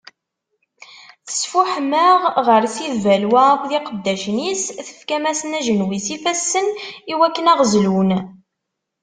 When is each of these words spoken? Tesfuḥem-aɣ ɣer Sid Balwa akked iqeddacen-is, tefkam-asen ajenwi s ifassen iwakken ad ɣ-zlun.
Tesfuḥem-aɣ 1.27 2.19
ɣer 2.47 2.63
Sid 2.75 2.93
Balwa 3.03 3.41
akked 3.51 3.71
iqeddacen-is, 3.77 4.63
tefkam-asen 4.87 5.57
ajenwi 5.59 5.99
s 6.05 6.07
ifassen 6.15 6.67
iwakken 7.13 7.49
ad 7.51 7.57
ɣ-zlun. 7.61 8.11